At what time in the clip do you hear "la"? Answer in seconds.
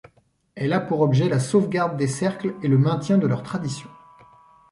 1.29-1.39